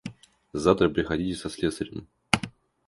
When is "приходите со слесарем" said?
0.89-2.07